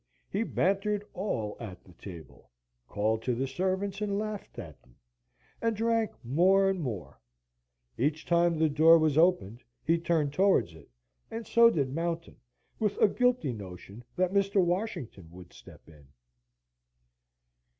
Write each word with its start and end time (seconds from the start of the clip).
He 0.31 0.41
bantered 0.41 1.05
all 1.13 1.55
at 1.59 1.83
the 1.83 1.93
table; 1.93 2.49
called 2.87 3.21
to 3.21 3.35
the 3.35 3.45
servants 3.45 4.01
and 4.01 4.17
laughed 4.17 4.57
at 4.57 4.81
them, 4.81 4.95
and 5.61 5.75
drank 5.75 6.09
more 6.25 6.67
and 6.67 6.81
more. 6.81 7.21
Each 7.99 8.25
time 8.25 8.57
the 8.57 8.67
door 8.67 8.97
was 8.97 9.15
opened, 9.15 9.61
he 9.85 9.99
turned 9.99 10.33
towards 10.33 10.73
it; 10.73 10.89
and 11.29 11.45
so 11.45 11.69
did 11.69 11.93
Mountain, 11.93 12.37
with 12.79 12.97
a 12.97 13.07
guilty 13.07 13.53
notion 13.53 14.03
that 14.15 14.33
Mr. 14.33 14.59
Washington 14.59 15.29
would 15.29 15.53
step 15.53 15.87
in. 15.87 16.07